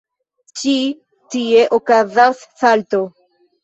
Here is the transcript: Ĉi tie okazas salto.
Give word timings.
Ĉi 0.61 0.73
tie 1.35 1.69
okazas 1.81 2.45
salto. 2.67 3.09